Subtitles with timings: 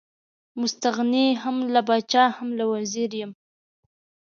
[0.61, 3.31] مستغني هم له پاچا هم له وزیر یم.